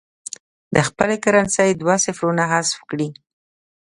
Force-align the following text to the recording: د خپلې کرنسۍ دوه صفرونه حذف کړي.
د 0.75 0.77
خپلې 0.87 1.15
کرنسۍ 1.23 1.69
دوه 1.81 1.95
صفرونه 2.05 2.43
حذف 2.51 2.79
کړي. 2.89 3.09